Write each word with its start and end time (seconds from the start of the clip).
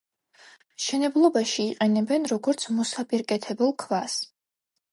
მშენებლობაში 0.77 1.65
იყენებენ 1.73 2.25
როგორც 2.33 2.65
მოსაპირკეთებელ 2.81 3.73
ქვას. 3.87 4.17